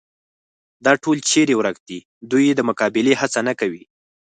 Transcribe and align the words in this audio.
دا 0.85 0.93
ټول 1.03 1.17
چېرې 1.29 1.53
ورک 1.57 1.77
دي، 1.87 1.99
دوی 2.29 2.43
یې 2.49 2.53
د 2.57 2.61
مقابلې 2.69 3.13
هڅه 3.21 3.39
نه 3.47 3.53
کوي. 3.59 3.83